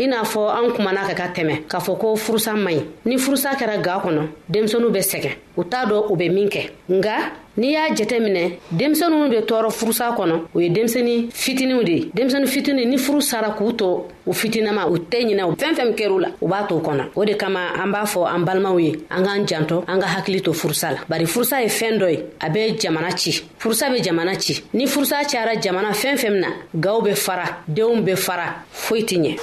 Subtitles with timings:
[0.00, 3.16] i n'a fɔ an kumana ka ka tɛmɛ k'a fɔ ko furusa man ɲi ni
[3.18, 7.12] furusa kɛra ga kɔnɔ denmisɛnuw be sɛgɛn u t'a dɔ u be min kɛ nga
[7.58, 12.10] n'i y'a jɛtɛ minɛ denmisɛnuw be tɔɔrɔ furusa kɔnɔ u ye denmisɛni fitiniw de ye
[12.16, 16.18] denmisɛni fitini ni furu sara k'u to u fitinama u tɛ ɲinɛ fɛn fɛn kɛr'u
[16.22, 19.22] la u b'a to kɔnɔ o de kama an b'a fɔ an balimaw ye an
[19.22, 22.48] k'an jantɔ an ka hakili to furusa la bari furusa ye fɛn dɔ ye a
[22.50, 26.48] be jamana ci furusa be jamana ci ni furusa cayara jamana fɛn fɛn min na
[26.80, 29.36] gaw be fara denw be fara foyi tɛ ɲɛ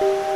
[0.00, 0.29] thank you.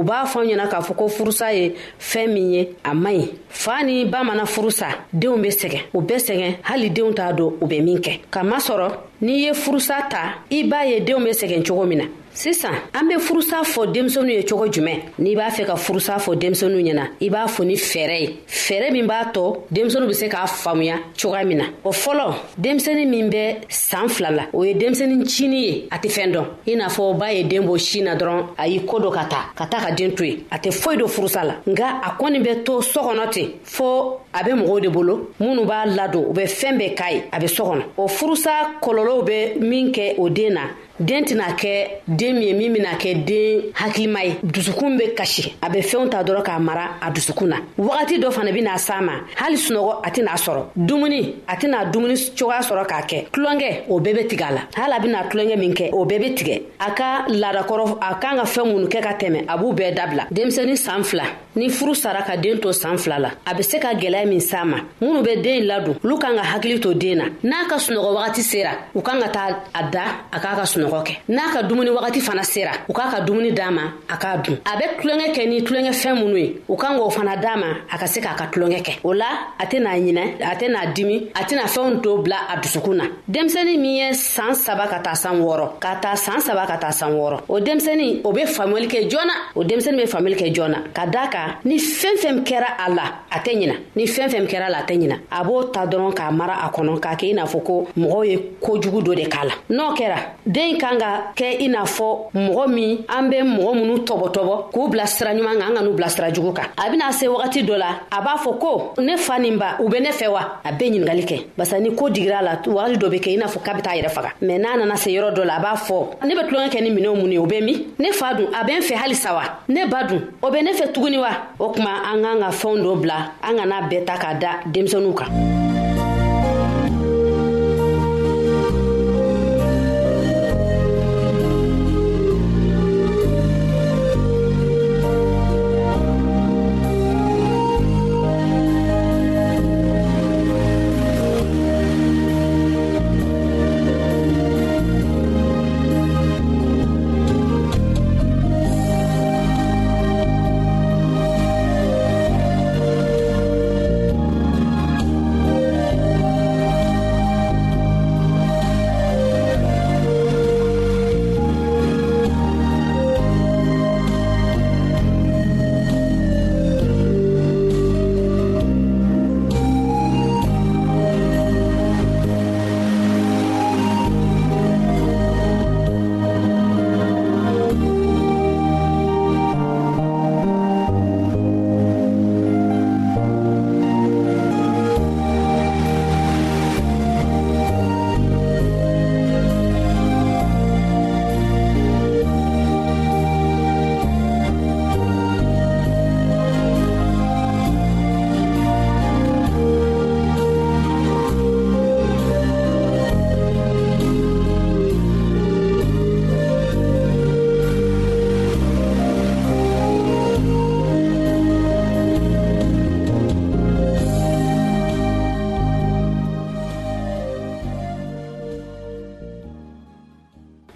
[0.00, 3.28] u b'a fɔ ɲɛna k'a fɔ ko furusa ye fɛn min ye a man ɲi
[3.48, 7.54] faa ni ba mana furusa denw be sɛgɛn u bɛ sɛgɛn hali deenw t'a don
[7.60, 8.88] u bɛ min kɛ masɔrɔ
[9.22, 13.08] n'i ye furusa ta i b'a ye denw be sɛgɛn cogo min na sisan an
[13.08, 17.04] be furusa fɔ denmisɛnu ye cogo jumɛn n'i b'a fɛ ka furusa fɔ denmisɛnu ɲɛna
[17.20, 20.94] i b'a fɔ ni fɛɛrɛ ye fɛɛrɛ min b'a tɔ denmisɛnu be se k'a faamuya
[21.20, 25.60] cogoya min na o fɔlɔ denmisɛni min bɛ saan fila la o ye denmisɛni cini
[25.66, 28.54] ye a tɛ fɛɛn dɔn i n'a fɔ b'a ye den bɔ sin na dɔrɔn
[28.56, 30.96] a y'i ko dɔ ka taa ka taa ka den to yen a tɛ foyi
[30.96, 34.80] do furusa la nga a kɔni bɛ to sɔ kɔnɔ ten fɔɔ a be mɔgɔw
[34.80, 37.82] de bolo minnw b'a ladon u bɛ fɛɛn bɛɛ k'a ye a be sɔ kɔnɔ
[37.98, 40.64] o furusa kɔlɔlɔ cɛkɔrɔbaw bɛ min kɛ o den na
[41.00, 45.54] den tɛna kɛ den min ye min bena kɛ den hakilima ye dusukun be kasi
[45.62, 49.00] a be fɛnw ta dɔrɔn k'a mara a dusukun na wagati dɔ fana bena s'a
[49.02, 53.84] ma hali sunɔgɔ a tɛn'a sɔrɔ dumuni a tɛna dumuni cogoya sɔrɔ k'a kɛ tulonkɛ
[53.88, 56.34] o bɛɛ be tigɛ a la hali a bena tulonkɛ min kɛ o bɛɛ be
[56.34, 59.94] tigɛ a ka ladakɔrɔ a kan ka fɛɛn minnu kɛ ka tɛmɛ a b'u bɛɛ
[59.96, 61.22] dabila denmisɛni saan fila
[61.56, 64.38] ni furu sara ka den to saan fila la a be se ka gwɛlɛya min
[64.40, 67.24] s'a ma minnu be den ladon olu kan ka hakili to den na
[67.64, 70.89] n'a ka sunɔgɔ wagati sera u kan ka taa a da a k'a ka sunɔgɔ
[70.90, 74.16] mɔgɔ kɛ n'a ka dumuni wagati fana sera u k'a ka dumuni d'a ma a
[74.16, 77.56] k'a dun a bɛ tulonkɛ kɛ ni tulonkɛfɛn minnu ye u kan k'o fana d'a
[77.56, 79.26] ma a ka se k'a ka tulonkɛ kɛ o la
[79.58, 83.80] a tɛna ɲinɛ a tɛna dimi a tɛna fɛnw to bila a dusukun na denmisɛnnin
[83.80, 87.12] min ye saan saba ka taa san wɔɔrɔ ka taa saan saba ka taa san
[87.12, 91.06] wɔɔrɔ o denmisɛnnin o be faamuyali kɛ joona o denmisɛnnin be faamuyali kɛ joona ka
[91.06, 94.66] daa kan ni fɛn fɛn kɛra a la a tɛ ɲina ni fɛn fɛn kɛra
[94.66, 97.26] a la a tɛ ɲina a b'o ta dɔrɔn k'a mara a kɔnɔ k'a kɛ
[97.30, 100.96] i n'a fɔ ko mɔgɔw ye kojugu dɔ de k'a la n'o kɛra den kan
[100.98, 105.32] ka kɛ i n'a fɔ mɔgɔ min an be mɔgɔ minnu tɔbɔtɔbɔ k'u bila sira
[105.36, 107.88] ɲuman kan an ka n'u bila sira jugu kan a bena se wagati dɔ la
[108.10, 110.84] a b'a fɔ ko ne fa nin ba u be ne fɛ wa a be
[110.88, 113.74] ɲiningali kɛ barisa ni ko digir'a la wagati dɔ be kɛ i n'a fɔ ka
[113.74, 116.34] be t'a yɛrɛ faga mɛn n'a nana se yɔrɔ dɔ la a b'a fɔ ne
[116.34, 118.72] be tulonkɛ kɛ ni minɛw mun ye o be min ne fa dun a be
[118.72, 122.02] n fɛ halisa wa ne ba dun o be ne fɛ tuguni wa o kuma
[122.10, 125.28] an k'an ka fɛnw dɔ bila an kana bɛɛ ta k'a da denmisɛnuw kan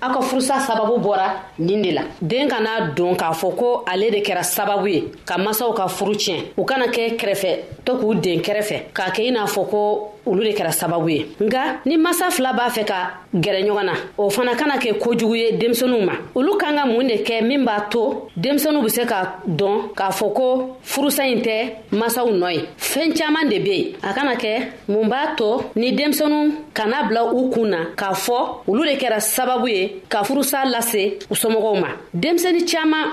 [0.00, 1.28] aw ka furusa sababu bɔra
[1.58, 5.36] nin de la den kana don k'a fɔ ko ale de kɛra sababu ye ka
[5.38, 7.50] masaw ka furu tiɲɛ u kana kɛ kɛrɛfɛ
[7.84, 9.80] to k'u den kɛrɛfɛ k'a kɛ i n'a fɔ ko
[10.28, 13.00] olu de kɛra sababu ye nga ni masa fila b'a fɛ ka
[13.34, 17.04] gɛrɛ ɲɔgɔn na o fana kana kɛ kojugu ye denmisɛnuw ma olu kan ka mun
[17.06, 21.40] de kɛ min b'a to denmisɛnuw be se ka dɔn k'a fɔ ko furusa ɲi
[21.40, 21.54] tɛ
[22.00, 25.92] masaw nɔ ye fɛɛn caaman de be yen a kana kɛ mun b'a to ni
[25.96, 30.64] denmisɛnu kana bila u kun na k'a fɔ olu de kɛra sababu ye ka furusa
[30.64, 33.12] lase u somɔgɔw ma denmisɛni caaman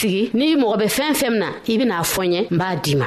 [0.00, 2.68] sigi n'i mɔgɔ bɛ fɛn fɛn min na i bɛna fɔ n ye n b'a
[2.82, 3.06] d'i ma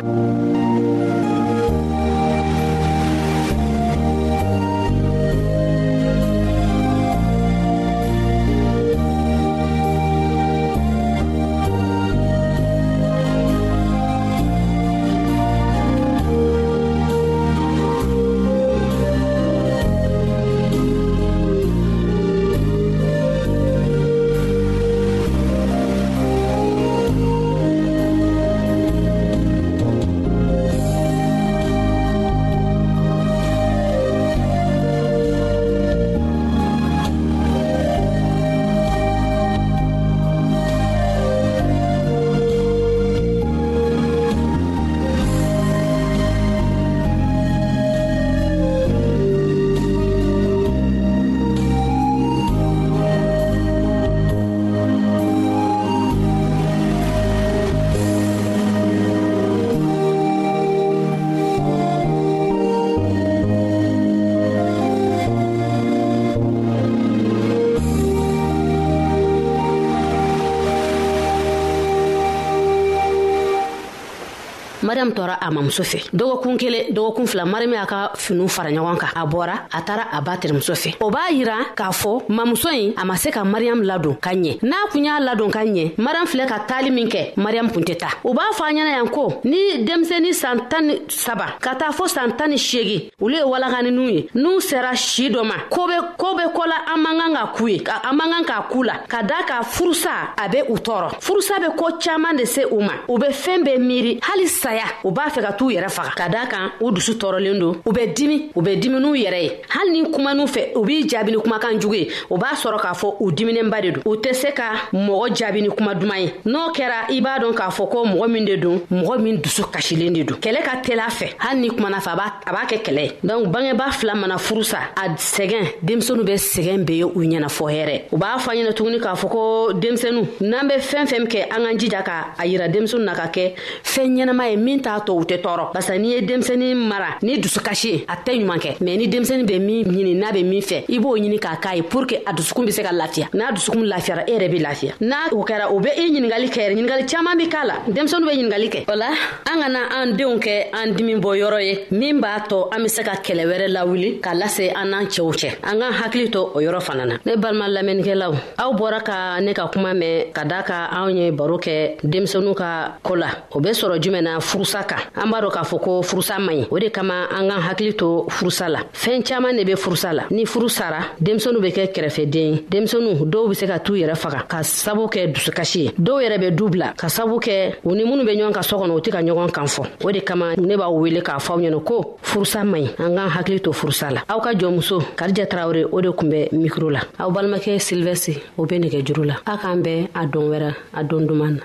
[75.04, 78.98] mariyamu tɔɔra a mamuso fɛ dɔgɔkun kelen dɔgɔkun fila mariyamu y'a ka finiw fara ɲɔgɔn
[78.98, 82.70] kan a bɔra a taara a ba terimuso fɛ o b'a yira k'a fɔ mamuso
[82.72, 85.94] ɲi a ma se ka mariyamu ladon ka ɲɛ n'a kun y'a ladon ka ɲɛ
[85.98, 88.92] mariyamu filɛ ka taali min kɛ mariyamu kun tɛ ta u b'a fɔ a ɲɛna
[88.98, 92.98] yan ko ni denmisɛni san tan ni saba ka taa fo saan tan ni seegi
[93.22, 97.20] olu ye n'u ye n'u sera si dɔ ma koo be koo kɔla an man
[97.20, 97.78] kan ka k'u ye
[98.10, 101.60] an man kan k'a k'u la ka daa ka furusa a be u tɔɔrɔ furusa
[101.62, 105.12] be koo caaman de se u ma u be fɛɛn bɛɛ miiri hali saya u
[105.12, 108.08] b'a fɛ ka t'u yɛrɛ faga ka daa kan u dusu tɔɔrɔlen don u be
[108.16, 111.34] dimi u be dimi n'u yɛrɛ ye hali ni kuma n'u fɛ u b'i jaabi
[111.34, 114.34] ni kumakan jugu ye u b'a sɔrɔ k'a fɔ u diminenba de don u tɛ
[114.42, 117.90] se ka mɔgɔ jaabi ni kuma duman ye n'o kɛra i b'a dɔn k'a fɔ
[117.92, 121.00] ko mɔgɔ min de don mɔgɔ min dusu kasilen de don kɛlɛ yɛrɛ ka teli
[121.02, 122.10] a fɛ hali ni kumana fɛ
[122.46, 126.86] a b'a kɛ kɛlɛ ye donc bangeba fila mana furusa a sɛgɛn denmisɛnu bɛ sɛgɛn
[126.86, 130.22] be ye u ɲɛna fɔ hɛrɛ u b'a fɔ ɲɛna tuguni k'a fɔ ko denmisɛnu
[130.42, 133.54] n'an be fɛn fɛn kɛ an k'an jija ka a yira denmisɛnu na ka kɛ
[133.84, 137.38] fɛn ɲɛnama ye min t'a tɔ u tɛ tɔɔrɔ barisa n'i ye denmisɛni mara ni
[137.42, 140.62] dusukasi ye a tɛ ɲuman kɛ mɛn ni denmisɛni be min ɲini n'a be min
[140.62, 143.28] fɛ i b'o ɲini k'a k'a ye pour ke a dusukun be se ka lafiya
[143.34, 146.60] n'a dusukun lafiyara e yɛrɛ be lafiya n'a o kɛra o be i ɲiningali kɛ
[146.64, 149.08] yɛrɛ ɲiningali caaman be k'a la denmisɛnu be ɲiningali kɛ o la
[149.50, 152.84] an ka na an denw kɛ an dimi bɔ yɔrɔ ye min b'a tɔ an
[152.84, 156.30] be se ka kɛlɛ wɛrɛ lawuli k'a lase an n'an cɛw cɛ an k'an hakili
[156.32, 160.32] to o yɔrɔ fana na ne balima lamɛnnikɛlaw aw bɔra ka ne ka kuma mɛn
[160.34, 164.24] ka daa ka anw ye baro kɛ denmisɛnu ka koo la o be sɔrɔ jumɛn
[164.24, 167.28] na furusa kan an b'a dɔ k'a fɔ ko furusa man ɲi o de kama
[167.32, 171.62] an k'an hakili to furusa la fɛɛn caaman ne be furusa la ni furusara denmisɛnu
[171.62, 175.32] be kɛ kɛrɛfɛden ye denmisɛnu dɔw be se ka t'u yɛrɛ faga ka sabu kɛ
[175.34, 178.54] dusukasi ye dɔw yɛrɛ be du bila ka sabu kɛ u ni minnu be ɲɔgɔn
[178.54, 181.22] ka sɔ kɔnɔ u tɛ ka ɲɔgɔn kan fɔ o de kama ne b'aw wele
[181.22, 184.98] k'a fɔ aw ko furusa man an k'an hakili to furusa la aw ka jɔnmuso
[185.16, 189.24] karija tarawure o de kun bɛ mikro la aw balimakɛ silvɛsi o be nɛgɛ juru
[189.28, 191.64] la a k'an bɛɛ a don wɛrɛ a don duman na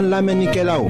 [0.00, 0.88] An lamenike la ou?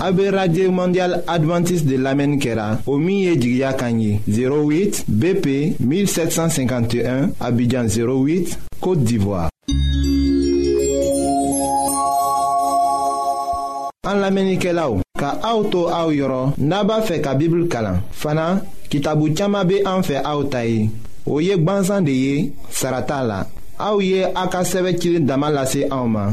[0.00, 5.46] A be radye mondial adventis de lamenikera O miye jigya kanyi 08 BP
[5.80, 9.50] 1751 Abidjan 08 Kote d'Ivoire
[14.08, 15.02] An lamenike la ou?
[15.20, 19.82] Ka auto a ou yoron Naba fe ka bibul kalan Fana ki tabu chama be
[19.84, 20.88] an fe a ou tayi
[21.28, 22.34] O yek bansan de ye
[22.72, 23.42] Sarata la
[23.78, 26.32] A ou ye akaseve chile damalase a ouman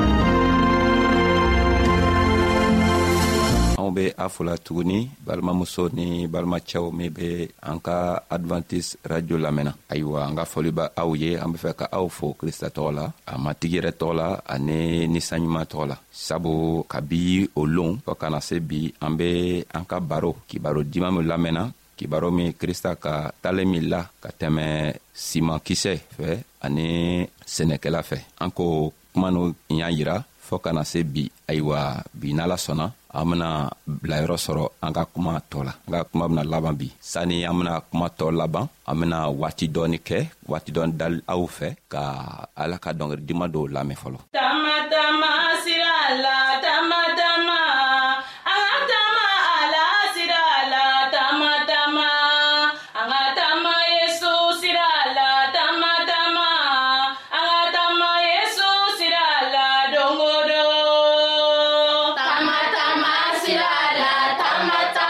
[3.91, 9.73] anw be a fola tuguni balimamuso ni balimacɛw min be an ka advantise radio lamɛnna
[9.91, 12.91] ayiwa an ka fɔli b' aw ye an be fɛ ka aw fo krista tɔgɔ
[12.95, 18.15] la a matigi yɛrɛ tɔgɔ la ani ninsanɲuman tɔgɔ la sabu kabi o loon fɔɔ
[18.15, 21.63] kana se bi an be an ka baro kibaro diman min lamɛnna
[21.97, 26.29] kibaro min krista ka talen min la ka tɛmɛ simankisɛ fɛ
[26.65, 26.87] ani
[27.45, 30.17] sɛnɛkɛla fɛ an ko kuma n'u y'a yira
[30.47, 33.49] fɔɔ kana se bi ayiwa bi n'ala sɔnna an bena
[34.01, 37.57] bilayɔrɔ sɔrɔ an ka kuma tɔ la an ka kuma bena laban bi sanni an
[37.59, 40.17] bena kuma tɔ laban an bena waati dɔɔni kɛ
[40.51, 42.01] waati dɔɔni dali aw fɛ ka
[42.61, 45.29] ala ka dɔngeri duman dɔw lamɛn fɔlɔ tama tama
[45.63, 47.10] sira la tama
[64.71, 65.00] また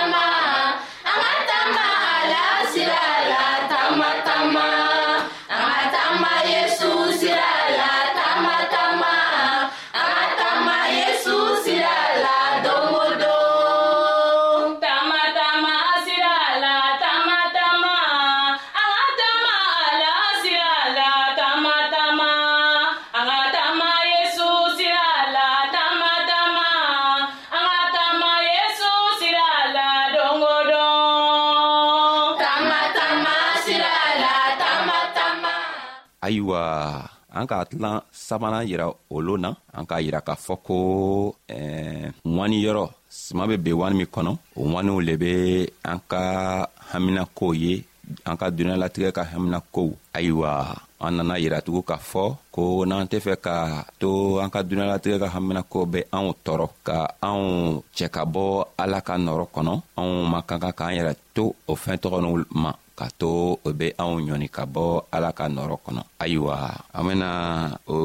[37.41, 40.77] an k'a tilan sabanan yira olu na an k'a yira k'a fɔ ko
[41.49, 42.13] eh,
[42.65, 45.31] yɔrɔ suma be ben wani min kɔnɔ o ŋwaniw le be
[45.91, 46.21] an ka
[46.91, 47.73] haminakow ye
[48.29, 50.51] an ka duniɲalatigɛ ka haminakow ayiwa
[51.05, 53.55] an nana yiratugu k'a fɔ ko n'an tɛ fɛ ka
[54.01, 54.09] to
[54.43, 58.45] an ka duniɲalatigɛ ka haminakow be anw tɔɔrɔ ka anw cɛ ka bɔ
[58.81, 62.45] ala ka nɔɔrɔ kɔnɔ anw ma kan kan k'an yɛrɛ to o fɛn tɔgɔ n'u
[62.61, 62.71] ma
[63.01, 63.33] ka to
[63.65, 66.55] o be anw ɲɔni ka bɔ ala ka nɔrɔ kɔnɔ ayiwa
[66.97, 67.29] an bena
[67.89, 67.95] o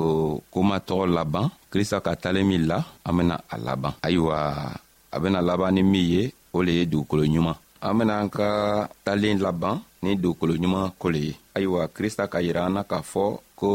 [0.53, 4.37] komatɔgɔ laban krista ka talen min la an bena a laban ayiwa
[5.15, 6.23] a bena laban ni min ye
[6.57, 8.49] o le ye dugukolo ɲuman an bena an ka
[9.05, 13.00] talen laban ni dugukolo ɲuman ko le ye ayiwa krista ka yira an na k'a
[13.12, 13.25] fɔ
[13.61, 13.69] ko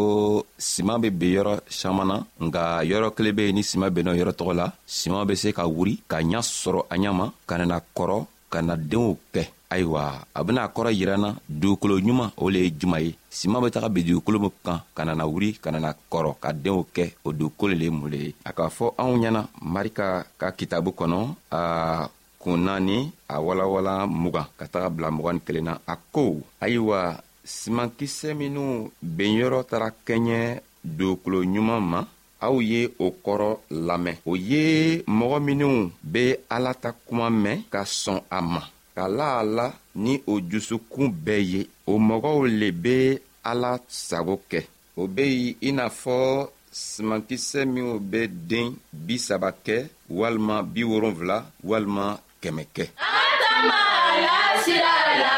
[0.57, 4.33] siman be ben yɔrɔ saman na nga yɔrɔ kelen be ye ni siman benna yɔrɔ
[4.37, 7.77] tɔgɔ la siman be se ka wuri ka ɲa sɔrɔ a ɲa ma ka nana
[7.97, 9.43] kɔrɔ ka na deenw kɛ
[9.73, 10.03] ayiwa
[10.37, 11.29] a bena kɔrɔ yiranna
[11.59, 15.01] dugukolo ɲuman o le ye juman ye siman be taga bin dugukolo min kan ka
[15.07, 18.29] nana wuri ka nana kɔrɔ ka deenw kɛ o dugukolo le ye mun le ye
[18.43, 19.41] a k'a fɔ anw ɲɛna
[19.73, 20.05] marika
[20.39, 21.17] ka kitabu kɔnɔ
[21.51, 21.61] a
[22.41, 22.97] kun naani
[23.33, 26.23] a walawala mugan ka taga bila mɔgɔ ni kelen na a ko
[26.63, 26.99] ayiwa
[27.53, 30.59] simankisɛ minw benyɔrɔ tara kɛɲɛ
[30.97, 31.99] dugukolo ɲuman ma
[32.47, 32.57] aw
[33.05, 33.49] o kɔrɔ
[33.87, 34.65] lamɛn o ye
[35.17, 35.37] mɔgɔ
[36.11, 36.23] be
[36.55, 37.27] ala ta kuma
[37.73, 39.67] ka sɔn a
[40.03, 42.95] ni o jusukun bɛɛ ye o mɔgɔw le be
[43.49, 43.71] ala
[44.09, 44.59] sago kɛ
[44.99, 45.25] o be
[45.61, 45.81] yen
[48.11, 48.69] be den
[49.05, 49.77] bisaba kɛ
[50.09, 50.87] bi
[52.41, 52.83] kemeke.
[53.09, 53.79] adama
[54.25, 55.30] lasira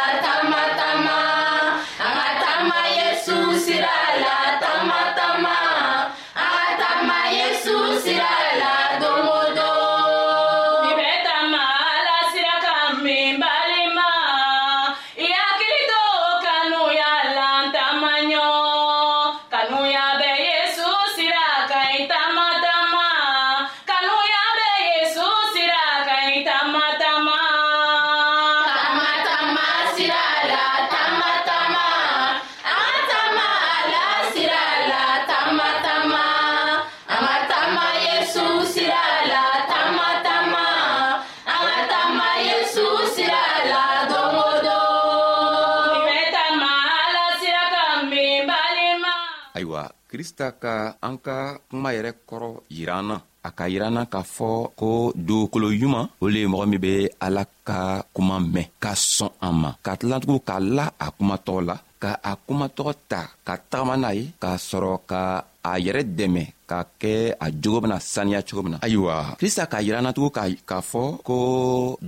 [50.33, 50.75] krista ka
[51.07, 51.37] an ka
[51.69, 53.15] kuma yɛrɛ kɔrɔ yira an na
[53.47, 56.81] a ka yira an na k'a fɔ ko dugukolo ɲuman o le ye mɔgɔ min
[56.85, 56.91] be
[57.25, 57.79] ala ka
[58.15, 62.31] kuma mɛn ka sɔn an ma ka tilantugu k'a la a kumatɔgɔ la ka a
[62.47, 65.21] kumatɔgɔ ta ka tagama n'a ye k'a sɔrɔ ka
[65.69, 66.41] a yɛrɛ dɛmɛ
[66.73, 67.13] k'a kɛ
[67.45, 70.33] a jogo bena saniya cogo min na ayiwa krista k'a yirana tugun
[70.69, 71.35] k'a fɔ ko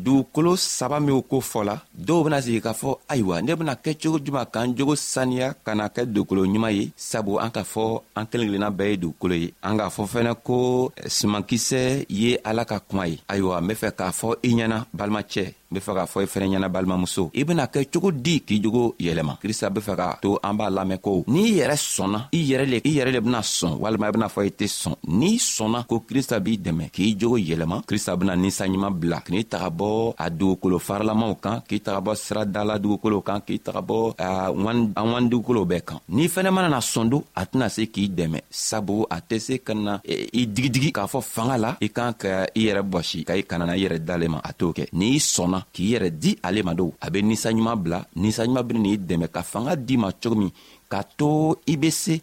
[0.06, 1.76] dugukolo saba minw ko fɔla
[2.08, 5.72] dɔw bena sigi k'a fɔ ayiwa ne bena kɛ cogo juman k'an jogo saniya ka
[5.80, 7.84] na kɛ dugukolo ɲuman ye sabu an k'a fɔ
[8.18, 10.56] an kelen kelenna bɛɛ ye dugukolo ye an k'a fɔ fɛnɛ ko
[10.98, 11.82] eh, sumankisɛ
[12.22, 15.76] ye ala ka kuma ye ayiwa n be fɛ k'a fɔ i ɲɛna balimacɛ n
[15.76, 18.62] be fɛ k'a fɔ i e fɛnɛ ɲɛna balimamuso i bena kɛ cogo di k'i
[18.62, 22.38] jogo yɛlɛma krista be fɛ ka to an b'a lamɛn ko n'i yɛrɛ sɔnna i
[22.46, 24.96] yɛrɛ le i yɛrɛ le bena sɔn walima i bena fɔ i e tɛ sɔn
[25.10, 29.70] n'i sɔnna ko krista b'i dɛmɛ k'i jogo yɛlɛma krista bena ninsanɲuman bila k'i taga
[29.74, 34.94] bɔ a dugukolo farilamaw kan k'i taga bɔ siradala dugukolow kan k'i taga bɔ an
[35.12, 39.18] wan dugukolow bɛɛ kan n'i fɛnɛ manana sɔndo a tɛna se k'i dɛmɛ sabu a
[39.20, 42.68] tɛ se ka na e, i digidigi k'a fɔ fanga la i kan ka i
[42.70, 45.62] yɛrɛ bɔsi ka i kanana i yɛrɛ dalen ma a t'o kɛ n'i sɔnna ma
[45.74, 49.42] k'i yɛrɛ di ale ma dow a be ninsanɲuman bila ninsanɲuman beni n'i dɛmɛ ka
[49.52, 50.52] fanga d'i ma cogo min
[50.92, 51.30] k'a to
[51.72, 52.16] i be se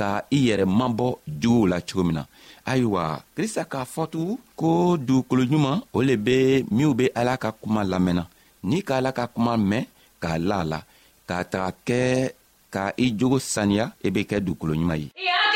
[0.00, 1.06] ka i yɛrɛ mabɔ
[1.42, 2.22] juguw la cogo min na
[2.70, 3.02] ayiwa
[3.36, 4.68] krista k'a fɔ tugun ko
[5.06, 6.36] dugukolo ɲuman o le be
[6.76, 8.24] minw be ala ka kuma lamɛnna
[8.68, 9.84] n'i ka ala ka kuma mɛn
[10.22, 10.80] k'a la a la
[11.28, 12.00] k'a taga kɛ
[12.74, 15.51] ka i jogo saniya i e be kɛ dugukolo ɲuman ye yeah!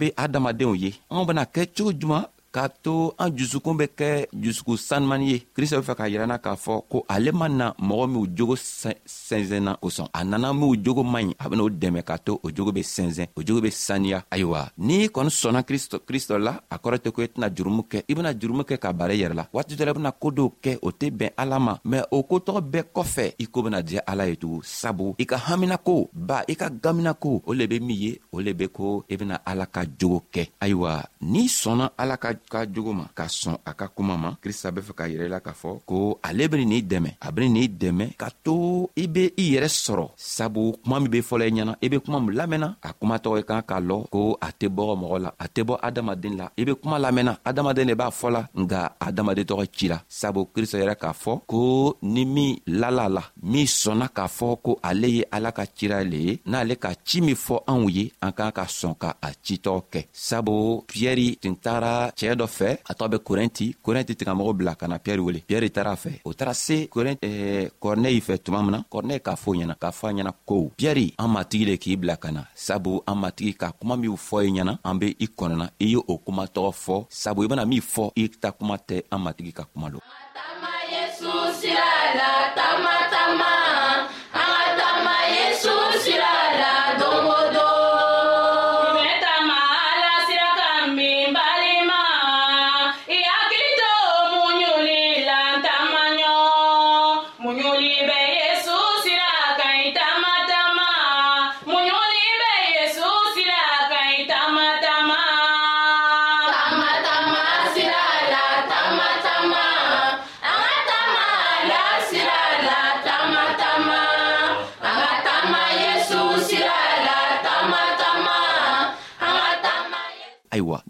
[0.00, 4.74] be adamadenw ye anw bena kɛ cogo juman k'a to an jusukun be kɛ jusuku
[4.76, 8.26] sanuman ye krista be fɛ k'a yirana k'a fɔ ko ale ma na mɔgɔ minw
[8.36, 12.40] jogo sɛnsɛnna kosɔn a nana minw jogo man ɲi a bena o dɛmɛ k'a to
[12.42, 16.76] o jogo be sɛnsɛn o jogo be saniya ayiwa n'i kɔni sɔnna kristo la a
[16.78, 19.34] kɔrɔ tɛ ko i tɛna jurumu kɛ i bena jurumu kɛ k'a bara i yɛrɛ
[19.34, 22.04] la waati dɔ la i bena koo dɔw kɛ o tɛ bɛn ala ma mɛn
[22.10, 26.08] o kotɔgɔ bɛɛ kɔfɛ i koo bena diya ala ye tugun sabu i ka haminako
[26.12, 29.38] ba i ka gaminako o le be min ye o le be ko i bena
[29.46, 33.72] ala ka jogo kɛ ayiwa n'i sɔnna ala ka ka jogo ma ka sɔn a
[33.78, 36.80] ka kuma ma krista be fɛ k'a yɛrɛ la k'a fɔ ko ale beni n'i
[36.82, 41.10] dɛmɛ a beni n'i dɛmɛ ka to i be i yɛrɛ sɔrɔ sabu kuma min
[41.10, 43.78] be fɔlɔ i ɲɛna i be kuma min lamɛnna a kuma tɔgɔ i kan k'a
[43.88, 46.98] lɔn ko a tɛ bɔgɔ mɔgɔ la a tɛ bɔ adamaden la i be kuma
[46.98, 51.96] lamɛnna adamaden le b'a fɔla nga adamaden tɔgɔ cila sabu krista yɛrɛ k'a fɔ ko
[52.02, 56.16] ni min lala la min sɔnna k'a fɔ ko ale ye ala ka cira le
[56.26, 59.82] ye n'ale ka ci min fɔ anw ye an k'an ka sɔn ka a citɔgɔ
[59.92, 64.52] kɛ sabu piyɛri tun taara cɛɛ cɛɛ dɔ fɛ a tɔgɔ bɛ korɛnti korɛnti tigamɔgɔ
[64.58, 68.62] bila ka na piyɛri wele piyɛri taara a fɛ o taara se kɔrinɛyi fɛ tuma
[68.62, 71.76] min na kɔrinɛyi k'a fɔ ɲɛna k'a fɔ a ɲɛna ko piyɛri an matigi le
[71.82, 75.16] k'i bila ka na sabu an matigi ka kuma minw fɔ ye ɲɛna an be
[75.24, 78.50] i kɔnɔna i ye o kuma tɔgɔ fɔ sabu i bena min fɔ i ta
[78.52, 79.98] kuma tɛ an matigi ka kuma lo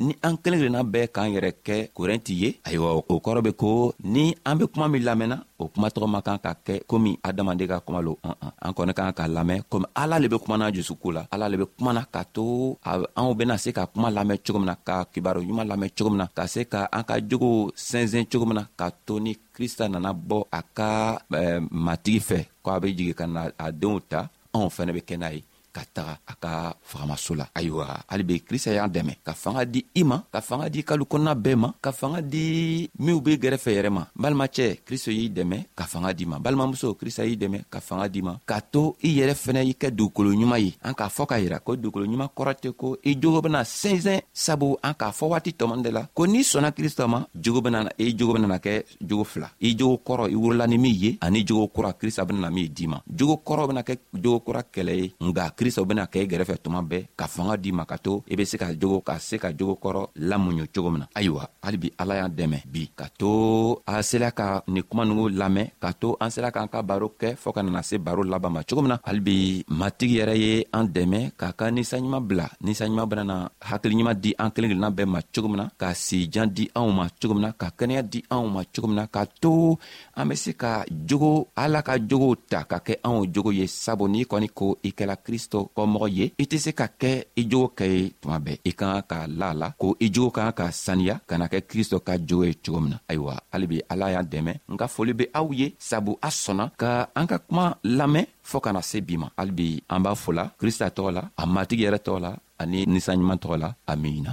[0.01, 3.95] ni an kelen kelenna bɛɛ k'an yɛrɛ kɛ korɛnti ye ayiwa o kɔrɔ be ko
[4.05, 7.69] ni an be kuma min lamɛnna o kuma tɔgɔ man kan ka kɛ komi adamaden
[7.69, 10.73] ka kuma lo an an an kɔni kan ka lamɛn komi ala le be kumana
[10.73, 12.77] jusukoo la ala le be kumana ka to
[13.19, 16.19] anw bena se ka kuma lamɛn cogo min na ka kibaro ɲuman lamɛn cogo min
[16.19, 19.89] na ka se ka an ka jogow sɛnsɛn cogo min na ka to ni krista
[19.91, 20.91] nana bɔ a ka
[21.71, 25.17] matigi fɛ ko a be jigi ka na a deenw ta anw fɛnɛ be kɛ
[25.19, 26.53] n'a ye ka taga a ka
[26.83, 30.83] fagamaso la ayiwa halibi krista y'an dɛmɛ ka fanga di i ma ka fanga di
[30.85, 35.31] kalo kɔnɔna bɛɛ ma ka fanga di minw be gɛrɛfɛ yɛrɛ ma balimacɛ kristo y'i
[35.31, 38.97] dɛmɛ ka fanga di ma balimamuso krista y'i dɛmɛ ka fanga di ma k'a to
[39.03, 42.07] i yɛrɛ fɛnɛ i kɛ dugukolo ɲuman ye an k'a fɔ ka yira ko dugukolo
[42.07, 45.91] ɲuman kɔrɔ tɛ ko i jogo bena sɛnsɛn sabu an k'a fɔ waati tɔman de
[45.93, 49.75] la ko n'i sɔnna krista ma jogo benana i jogo benana kɛ jogo fila i
[49.77, 53.01] jogo kɔrɔ i wolola ni min ye ani jogo kura krista benana min d'i ma
[53.07, 56.81] jogo kɔrɔ bena kɛ jogo kura kɛlɛ ye nga krista bena kɛ i gɛrɛfɛ tuma
[56.91, 59.49] bɛɛ ka fanga di ma ka to i be se ka jogo ka se ka
[59.59, 63.29] jogo kɔrɔ lamuɲu cogo min na ayiwa halibi ala y'an dɛmɛ bi ka to
[63.87, 67.29] an sela ka nin kuma nugu lamɛn ka to an sela k'an ka baro kɛ
[67.43, 69.35] fɔɔ ka nana se baro laban ma cogo min na halibi
[69.81, 73.37] matigi yɛrɛ ye an dɛmɛ k'a ka ninsaɲuman bila ninsanɲuman benana
[73.71, 77.07] hakiliɲuman di an kelen kelenna bɛɛ ma cogo min na ka sijan di anw ma
[77.21, 79.77] cogo min na ka kɛnɛya di anw ma cogo min na ka to
[80.19, 80.73] an be se ka
[81.09, 84.93] jogo ala ka jogow ta ka kɛ anw jogo ye sabu n'i kɔni ko i
[84.93, 88.39] kɛla krist kristo kɔmɔgɔ ye i tɛ se ka kɛ i jogo kɛ ye tuma
[88.45, 91.15] bɛɛ i ka kan ka la a la ko i jogo ka kan ka saniya
[91.29, 94.53] ka na kɛ kristo ka jogo ye cogo min na ayiwa halibi ala y'an dɛmɛ
[94.73, 97.65] nka foli be aw ye sabu a sɔnna ka an ka kuma
[97.99, 101.85] lamɛn fɔɔ kana se bi ma halibi an b'a fola krista tɔgɔ la a matigi
[101.87, 102.31] yɛrɛ tɔgɔ la
[102.63, 104.33] ani ninsanɲuman tɔgɔ la amina